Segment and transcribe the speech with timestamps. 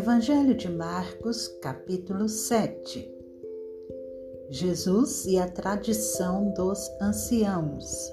[0.00, 3.06] Evangelho de Marcos, capítulo 7
[4.48, 8.10] Jesus e a tradição dos anciãos.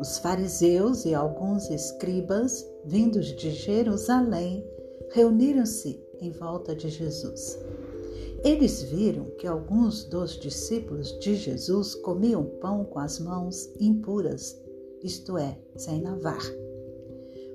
[0.00, 4.66] Os fariseus e alguns escribas, vindos de Jerusalém,
[5.10, 7.58] reuniram-se em volta de Jesus.
[8.42, 14.58] Eles viram que alguns dos discípulos de Jesus comiam pão com as mãos impuras,
[15.02, 16.40] isto é, sem lavar.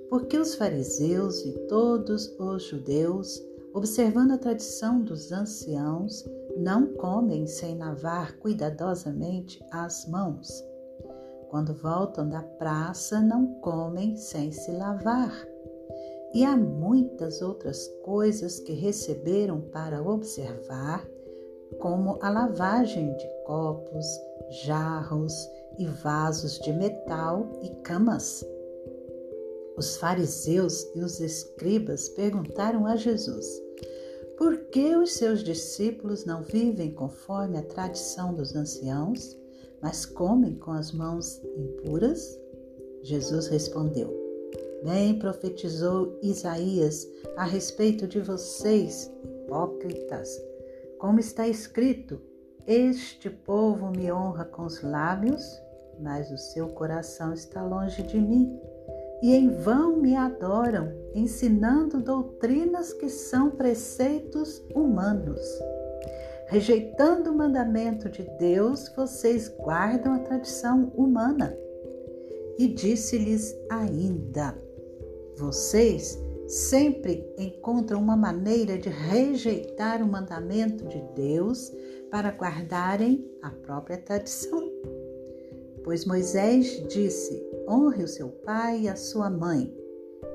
[0.09, 3.41] Porque os fariseus e todos os judeus,
[3.73, 6.25] observando a tradição dos anciãos,
[6.57, 10.63] não comem sem lavar cuidadosamente as mãos.
[11.49, 15.31] Quando voltam da praça, não comem sem se lavar
[16.33, 21.07] e há muitas outras coisas que receberam para observar,
[21.79, 24.05] como a lavagem de copos,
[24.63, 25.33] jarros
[25.77, 28.45] e vasos de metal e camas.
[29.79, 33.63] Os fariseus e os escribas perguntaram a Jesus:
[34.37, 39.37] Por que os seus discípulos não vivem conforme a tradição dos anciãos,
[39.81, 42.37] mas comem com as mãos impuras?
[43.03, 44.13] Jesus respondeu:
[44.83, 47.07] Bem profetizou Isaías
[47.37, 50.29] a respeito de vocês, hipócritas.
[50.97, 52.21] Como está escrito:
[52.67, 55.41] Este povo me honra com os lábios,
[56.01, 58.59] mas o seu coração está longe de mim.
[59.21, 65.41] E em vão me adoram, ensinando doutrinas que são preceitos humanos.
[66.47, 71.55] Rejeitando o mandamento de Deus, vocês guardam a tradição humana.
[72.57, 74.57] E disse-lhes ainda:
[75.37, 81.71] vocês sempre encontram uma maneira de rejeitar o mandamento de Deus
[82.09, 84.68] para guardarem a própria tradição.
[85.83, 89.73] Pois Moisés disse: honre o seu pai e a sua mãe,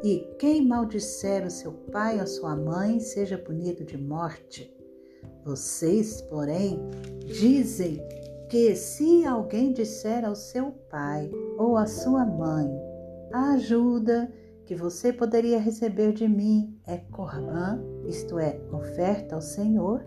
[0.03, 4.75] e quem maldisser o seu pai ou a sua mãe seja punido de morte.
[5.45, 6.81] Vocês, porém,
[7.27, 8.01] dizem
[8.49, 12.71] que se alguém disser ao seu pai ou à sua mãe,
[13.33, 14.33] ajuda
[14.65, 20.03] que você poderia receber de mim é corbã, isto é, oferta ao Senhor,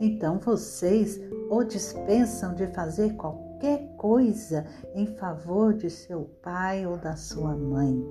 [0.00, 7.14] então vocês o dispensam de fazer qualquer coisa em favor de seu pai ou da
[7.16, 8.02] sua mãe,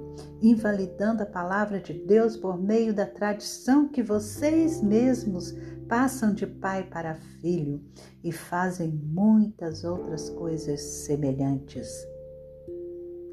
[0.41, 5.55] invalidando a palavra de Deus por meio da tradição que vocês mesmos
[5.87, 7.81] passam de pai para filho
[8.23, 11.89] e fazem muitas outras coisas semelhantes.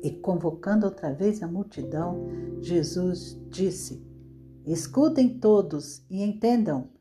[0.02, 2.28] E convocando outra vez a multidão,
[2.60, 4.02] Jesus disse:
[4.64, 6.95] Escutem todos e entendam.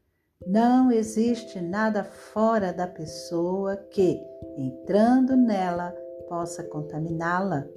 [0.46, 4.22] Não existe nada fora da pessoa que,
[4.56, 5.92] entrando nela,
[6.30, 7.68] possa contaminá-la,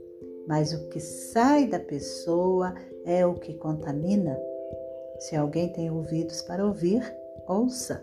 [0.46, 2.74] mas o que sai da pessoa
[3.06, 4.38] é o que contamina.
[5.18, 7.02] Se alguém tem ouvidos para ouvir,
[7.46, 8.00] ouça.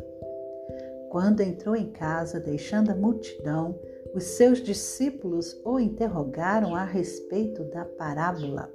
[1.09, 3.79] Quando entrou em casa, deixando a multidão,
[4.15, 8.73] os seus discípulos o interrogaram a respeito da parábola.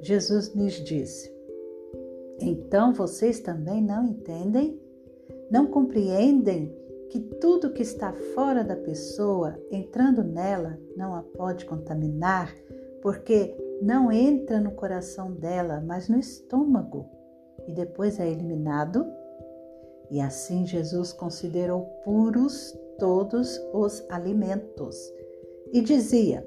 [0.00, 1.32] Jesus lhes disse:
[2.40, 4.83] Então vocês também não entendem?
[5.54, 6.76] Não compreendem
[7.10, 12.52] que tudo que está fora da pessoa, entrando nela, não a pode contaminar,
[13.00, 17.08] porque não entra no coração dela, mas no estômago,
[17.68, 19.06] e depois é eliminado?
[20.10, 24.96] E assim Jesus considerou puros todos os alimentos.
[25.72, 26.44] E dizia: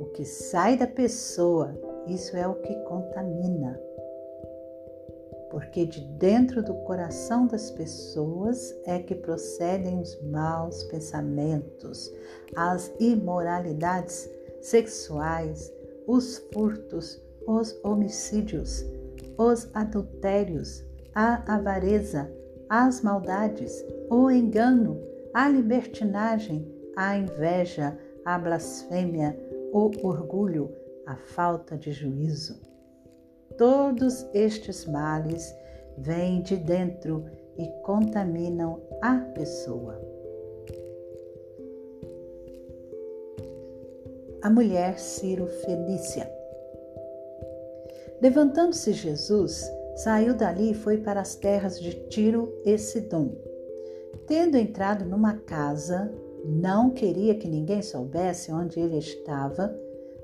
[0.00, 3.78] O que sai da pessoa, isso é o que contamina.
[5.50, 12.12] Porque de dentro do coração das pessoas é que procedem os maus pensamentos,
[12.54, 14.28] as imoralidades
[14.60, 15.72] sexuais,
[16.06, 18.84] os furtos, os homicídios,
[19.38, 20.84] os adultérios,
[21.14, 22.30] a avareza,
[22.68, 25.00] as maldades, o engano,
[25.32, 29.38] a libertinagem, a inveja, a blasfêmia,
[29.72, 30.70] o orgulho,
[31.06, 32.60] a falta de juízo.
[33.58, 35.54] Todos estes males
[35.98, 37.26] vêm de dentro
[37.58, 40.00] e contaminam a pessoa.
[44.40, 46.30] A mulher Ciro Fenícia.
[48.22, 53.32] Levantando-se Jesus, saiu dali e foi para as terras de Tiro e Sidom
[54.28, 56.12] Tendo entrado numa casa,
[56.44, 59.74] não queria que ninguém soubesse onde ele estava.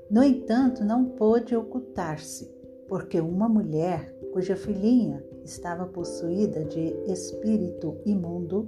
[0.09, 2.54] No entanto, não pôde ocultar-se,
[2.87, 8.67] porque uma mulher cuja filhinha estava possuída de espírito imundo,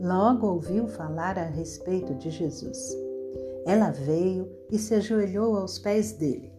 [0.00, 2.96] logo ouviu falar a respeito de Jesus.
[3.64, 6.52] Ela veio e se ajoelhou aos pés dele.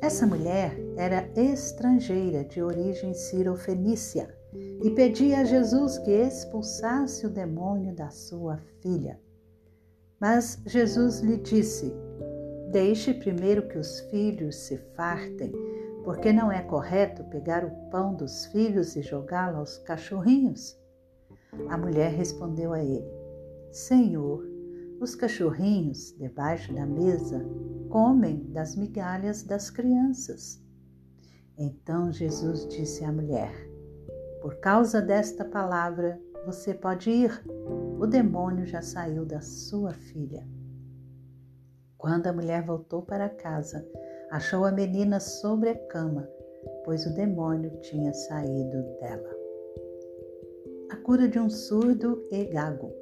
[0.00, 4.32] Essa mulher era estrangeira de origem cirofenícia
[4.82, 9.20] e pedia a Jesus que expulsasse o demônio da sua filha.
[10.20, 11.92] Mas Jesus lhe disse:
[12.70, 15.52] Deixe primeiro que os filhos se fartem,
[16.08, 20.74] porque não é correto pegar o pão dos filhos e jogá-lo aos cachorrinhos.
[21.68, 23.06] A mulher respondeu a ele:
[23.70, 24.42] Senhor,
[25.02, 27.44] os cachorrinhos debaixo da mesa
[27.90, 30.64] comem das migalhas das crianças.
[31.58, 33.52] Então Jesus disse à mulher:
[34.40, 37.44] Por causa desta palavra, você pode ir.
[38.00, 40.48] O demônio já saiu da sua filha.
[41.98, 43.86] Quando a mulher voltou para casa,
[44.30, 46.28] achou a menina sobre a cama,
[46.84, 49.36] pois o demônio tinha saído dela.
[50.90, 52.92] A cura de um surdo e gago.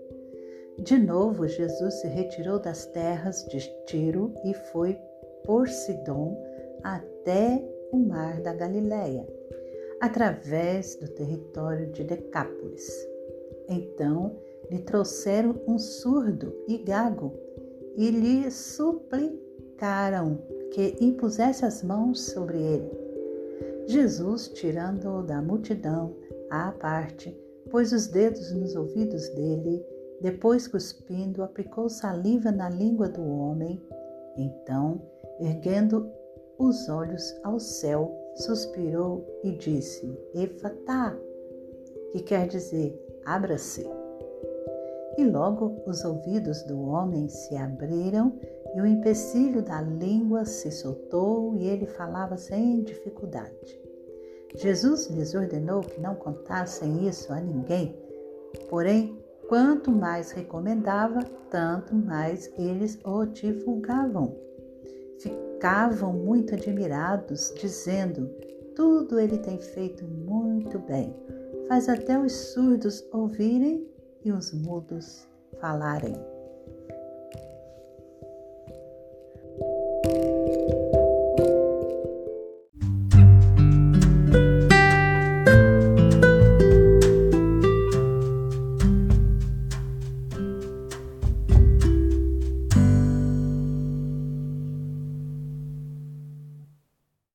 [0.79, 4.99] De novo, Jesus se retirou das terras de Tiro e foi
[5.45, 6.37] por Sidom
[6.83, 9.27] até o mar da Galileia,
[10.01, 12.87] através do território de Decápolis.
[13.69, 14.37] Então
[14.71, 17.33] lhe trouxeram um surdo e gago
[17.97, 20.39] e lhe suplicaram
[20.73, 22.91] que impusesse as mãos sobre ele.
[23.87, 26.15] Jesus, tirando-o da multidão
[26.51, 27.37] à parte,
[27.71, 29.85] pôs os dedos nos ouvidos dele,
[30.21, 33.81] depois, cuspindo, aplicou saliva na língua do homem.
[34.37, 35.01] Então,
[35.39, 36.11] erguendo
[36.59, 41.17] os olhos ao céu, suspirou e disse: Efatá,
[42.13, 43.87] que quer dizer abra-se.
[45.19, 48.33] E logo os ouvidos do homem se abriram
[48.75, 53.81] e o empecilho da língua se soltou e ele falava sem dificuldade.
[54.55, 57.95] Jesus lhes ordenou que não contassem isso a ninguém,
[58.71, 64.35] porém, quanto mais recomendava, tanto mais eles o divulgavam.
[65.19, 68.31] Ficavam muito admirados, dizendo:
[68.75, 71.15] Tudo ele tem feito muito bem.
[71.69, 73.87] Faz até os surdos ouvirem
[74.25, 75.27] e os mudos
[75.61, 76.36] falarem.